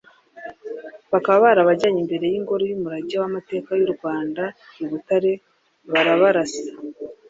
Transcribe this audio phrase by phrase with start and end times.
[1.11, 4.43] bakaba barabajyanye imbere y’ingoro y’umurage w’amateka y’u Rwanda
[4.83, 5.31] i Butare
[5.91, 6.65] barabarasa